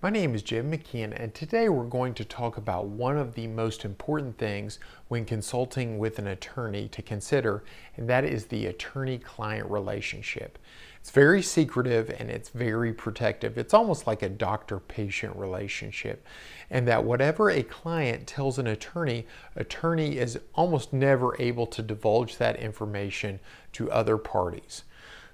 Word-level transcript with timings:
My 0.00 0.10
name 0.10 0.36
is 0.36 0.44
Jim 0.44 0.70
McKeon, 0.70 1.12
and 1.20 1.34
today 1.34 1.68
we're 1.68 1.82
going 1.82 2.14
to 2.14 2.24
talk 2.24 2.56
about 2.56 2.86
one 2.86 3.18
of 3.18 3.34
the 3.34 3.48
most 3.48 3.84
important 3.84 4.38
things 4.38 4.78
when 5.08 5.24
consulting 5.24 5.98
with 5.98 6.20
an 6.20 6.28
attorney 6.28 6.86
to 6.90 7.02
consider, 7.02 7.64
and 7.96 8.08
that 8.08 8.22
is 8.22 8.46
the 8.46 8.66
attorney 8.66 9.18
client 9.18 9.68
relationship. 9.68 10.56
It's 11.00 11.10
very 11.10 11.42
secretive 11.42 12.14
and 12.16 12.30
it's 12.30 12.50
very 12.50 12.92
protective. 12.92 13.58
It's 13.58 13.74
almost 13.74 14.06
like 14.06 14.22
a 14.22 14.28
doctor 14.28 14.78
patient 14.78 15.34
relationship, 15.34 16.24
and 16.70 16.86
that 16.86 17.02
whatever 17.02 17.50
a 17.50 17.64
client 17.64 18.28
tells 18.28 18.60
an 18.60 18.68
attorney, 18.68 19.26
attorney 19.56 20.16
is 20.16 20.38
almost 20.54 20.92
never 20.92 21.34
able 21.42 21.66
to 21.66 21.82
divulge 21.82 22.36
that 22.36 22.54
information 22.54 23.40
to 23.72 23.90
other 23.90 24.16
parties. 24.16 24.84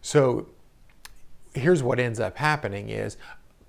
So 0.01 0.49
here's 1.53 1.83
what 1.83 2.01
ends 2.01 2.19
up 2.19 2.39
happening 2.39 2.89
is 2.89 3.19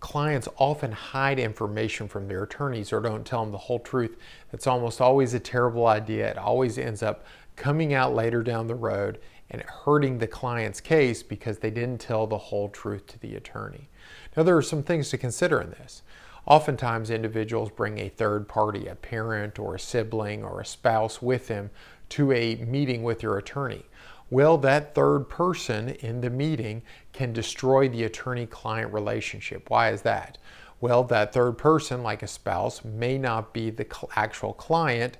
clients 0.05 0.47
often 0.57 0.91
hide 0.91 1.39
information 1.39 2.07
from 2.07 2.27
their 2.27 2.43
attorneys 2.43 2.93
or 2.93 3.01
don't 3.01 3.25
tell 3.25 3.41
them 3.41 3.51
the 3.51 3.57
whole 3.57 3.79
truth. 3.79 4.15
That's 4.51 4.67
almost 4.67 5.01
always 5.01 5.33
a 5.33 5.39
terrible 5.39 5.87
idea. 5.87 6.29
It 6.29 6.37
always 6.37 6.77
ends 6.77 7.01
up 7.01 7.25
coming 7.55 7.91
out 7.91 8.13
later 8.13 8.43
down 8.43 8.67
the 8.67 8.75
road 8.75 9.17
and 9.49 9.63
hurting 9.63 10.19
the 10.19 10.27
client's 10.27 10.79
case 10.79 11.23
because 11.23 11.57
they 11.57 11.71
didn't 11.71 12.01
tell 12.01 12.27
the 12.27 12.37
whole 12.37 12.69
truth 12.69 13.07
to 13.07 13.19
the 13.19 13.35
attorney. 13.35 13.89
Now, 14.37 14.43
there 14.43 14.55
are 14.55 14.61
some 14.61 14.83
things 14.83 15.09
to 15.09 15.17
consider 15.17 15.59
in 15.59 15.71
this. 15.71 16.03
Oftentimes, 16.45 17.09
individuals 17.09 17.71
bring 17.71 17.97
a 17.97 18.09
third 18.09 18.47
party, 18.47 18.85
a 18.85 18.93
parent 18.93 19.57
or 19.57 19.73
a 19.73 19.79
sibling 19.79 20.43
or 20.43 20.61
a 20.61 20.65
spouse 20.65 21.19
with 21.19 21.47
them 21.47 21.71
to 22.09 22.31
a 22.31 22.57
meeting 22.57 23.01
with 23.01 23.23
your 23.23 23.39
attorney. 23.39 23.85
Well, 24.29 24.57
that 24.59 24.95
third 24.95 25.29
person 25.29 25.89
in 25.89 26.21
the 26.21 26.29
meeting 26.29 26.81
can 27.13 27.31
destroy 27.31 27.87
the 27.87 28.03
attorney 28.03 28.47
client 28.47 28.91
relationship. 28.91 29.69
Why 29.69 29.91
is 29.91 30.01
that? 30.01 30.37
Well, 30.81 31.03
that 31.05 31.31
third 31.31 31.57
person, 31.57 32.03
like 32.03 32.23
a 32.23 32.27
spouse, 32.27 32.83
may 32.83 33.17
not 33.17 33.53
be 33.53 33.69
the 33.69 33.85
actual 34.15 34.53
client, 34.53 35.17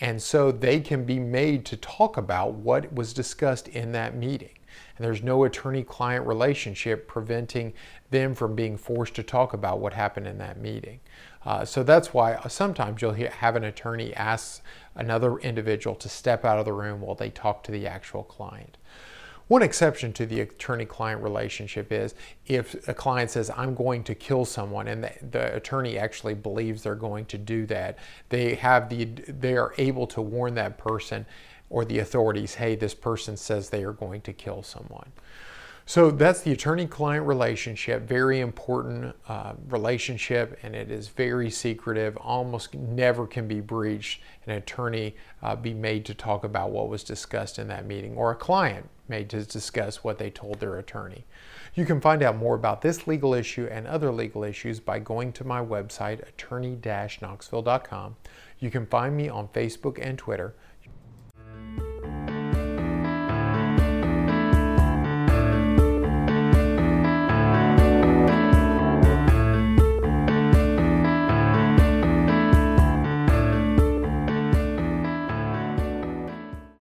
and 0.00 0.20
so 0.20 0.52
they 0.52 0.80
can 0.80 1.04
be 1.04 1.18
made 1.18 1.64
to 1.66 1.76
talk 1.76 2.16
about 2.16 2.54
what 2.54 2.92
was 2.92 3.12
discussed 3.12 3.68
in 3.68 3.92
that 3.92 4.14
meeting. 4.14 4.50
And 4.96 5.04
there's 5.04 5.22
no 5.22 5.44
attorney 5.44 5.82
client 5.82 6.26
relationship 6.26 7.06
preventing 7.08 7.72
them 8.10 8.34
from 8.34 8.54
being 8.54 8.76
forced 8.76 9.14
to 9.16 9.22
talk 9.22 9.52
about 9.52 9.78
what 9.78 9.92
happened 9.92 10.26
in 10.26 10.38
that 10.38 10.58
meeting. 10.58 11.00
Uh, 11.44 11.64
so 11.64 11.82
that's 11.82 12.12
why 12.12 12.38
sometimes 12.48 13.00
you'll 13.00 13.12
have 13.12 13.56
an 13.56 13.64
attorney 13.64 14.12
ask 14.14 14.62
another 14.94 15.38
individual 15.38 15.94
to 15.96 16.08
step 16.08 16.44
out 16.44 16.58
of 16.58 16.64
the 16.64 16.72
room 16.72 17.00
while 17.00 17.14
they 17.14 17.30
talk 17.30 17.62
to 17.62 17.72
the 17.72 17.86
actual 17.86 18.24
client. 18.24 18.76
One 19.48 19.62
exception 19.62 20.12
to 20.14 20.26
the 20.26 20.40
attorney 20.40 20.86
client 20.86 21.22
relationship 21.22 21.92
is 21.92 22.14
if 22.46 22.88
a 22.88 22.94
client 22.94 23.30
says, 23.30 23.50
I'm 23.56 23.74
going 23.74 24.02
to 24.04 24.14
kill 24.14 24.44
someone, 24.44 24.88
and 24.88 25.04
the, 25.04 25.12
the, 25.30 25.54
attorney 25.54 25.98
actually 25.98 26.34
believes 26.34 26.82
they're 26.82 26.96
going 26.96 27.26
to 27.26 27.38
do 27.38 27.64
that, 27.66 27.96
they, 28.28 28.56
have 28.56 28.88
the, 28.88 29.04
they 29.04 29.56
are 29.56 29.72
able 29.78 30.08
to 30.08 30.20
warn 30.20 30.54
that 30.56 30.78
person 30.78 31.26
or 31.70 31.84
the 31.84 32.00
authorities, 32.00 32.54
hey, 32.54 32.74
this 32.74 32.94
person 32.94 33.36
says 33.36 33.70
they 33.70 33.84
are 33.84 33.92
going 33.92 34.20
to 34.22 34.32
kill 34.32 34.64
someone. 34.64 35.12
So 35.88 36.10
that's 36.10 36.40
the 36.40 36.50
attorney-client 36.50 37.24
relationship, 37.24 38.08
very 38.08 38.40
important 38.40 39.14
uh, 39.28 39.52
relationship, 39.68 40.58
and 40.64 40.74
it 40.74 40.90
is 40.90 41.06
very 41.06 41.48
secretive, 41.48 42.16
almost 42.16 42.74
never 42.74 43.24
can 43.24 43.46
be 43.46 43.60
breached. 43.60 44.20
An 44.48 44.54
attorney 44.54 45.14
uh, 45.44 45.54
be 45.54 45.72
made 45.72 46.04
to 46.06 46.14
talk 46.14 46.42
about 46.42 46.70
what 46.72 46.88
was 46.88 47.04
discussed 47.04 47.60
in 47.60 47.68
that 47.68 47.86
meeting, 47.86 48.16
or 48.16 48.32
a 48.32 48.34
client 48.34 48.88
made 49.08 49.30
to 49.30 49.44
discuss 49.44 50.02
what 50.02 50.18
they 50.18 50.28
told 50.28 50.58
their 50.58 50.76
attorney. 50.76 51.24
You 51.76 51.86
can 51.86 52.00
find 52.00 52.20
out 52.20 52.36
more 52.36 52.56
about 52.56 52.82
this 52.82 53.06
legal 53.06 53.32
issue 53.32 53.68
and 53.70 53.86
other 53.86 54.10
legal 54.10 54.42
issues 54.42 54.80
by 54.80 54.98
going 54.98 55.32
to 55.34 55.44
my 55.44 55.60
website, 55.60 56.26
attorney-knoxville.com. 56.28 58.16
You 58.58 58.70
can 58.72 58.86
find 58.86 59.16
me 59.16 59.28
on 59.28 59.46
Facebook 59.48 60.04
and 60.04 60.18
Twitter. 60.18 60.56